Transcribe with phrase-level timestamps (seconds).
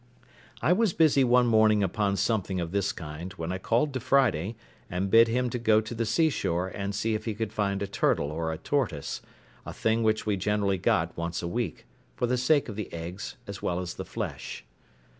[0.63, 4.55] I was busy one morning upon something of this kind, when I called to Friday,
[4.89, 7.83] and bid him to go to the sea shore and see if he could find
[7.83, 9.21] a turtle or a tortoise,
[9.63, 11.85] a thing which we generally got once a week,
[12.15, 14.65] for the sake of the eggs as well as the flesh.